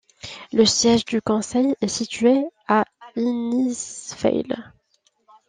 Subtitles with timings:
[0.51, 4.47] Le siège du conseil est situé à Innisfail.